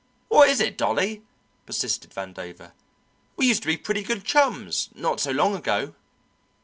[0.29, 1.21] "What is it, Dolly?"
[1.67, 2.71] persisted Vandover.
[3.35, 5.93] "We used to be pretty good chums, not so long ago."